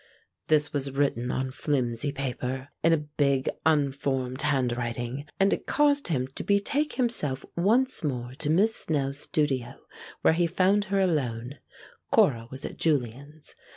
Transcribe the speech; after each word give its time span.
This 0.47 0.73
was 0.73 0.89
written 0.89 1.29
on 1.29 1.51
flimsy 1.51 2.11
paper, 2.11 2.69
in 2.81 2.91
a 2.91 2.97
big 2.97 3.47
unformed 3.67 4.41
handwriting, 4.41 5.27
and 5.39 5.53
it 5.53 5.67
caused 5.67 6.07
him 6.07 6.27
to 6.29 6.43
betake 6.43 6.93
himself 6.93 7.45
once 7.55 8.03
more 8.03 8.33
to 8.39 8.49
Miss 8.49 8.75
Snell's 8.75 9.19
studio, 9.19 9.75
where 10.23 10.33
he 10.33 10.47
found 10.47 10.85
her 10.85 10.99
alone 10.99 11.59
Cora 12.09 12.47
was 12.49 12.65
at 12.65 12.77
Julian's. 12.77 13.53